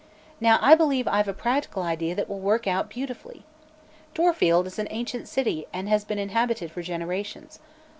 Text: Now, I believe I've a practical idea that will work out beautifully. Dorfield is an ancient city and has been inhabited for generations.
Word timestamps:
Now, 0.39 0.57
I 0.63 0.73
believe 0.73 1.07
I've 1.07 1.27
a 1.27 1.31
practical 1.33 1.83
idea 1.83 2.15
that 2.15 2.27
will 2.27 2.39
work 2.39 2.65
out 2.65 2.89
beautifully. 2.89 3.43
Dorfield 4.15 4.65
is 4.65 4.79
an 4.79 4.87
ancient 4.89 5.27
city 5.27 5.67
and 5.71 5.87
has 5.89 6.05
been 6.05 6.17
inhabited 6.17 6.71
for 6.71 6.81
generations. 6.81 7.59